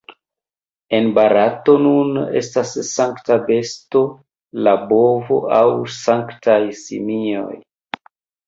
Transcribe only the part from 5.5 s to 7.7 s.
aŭ sanktaj simioj.